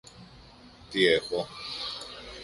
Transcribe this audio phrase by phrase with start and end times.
[0.89, 1.47] Τι έχω;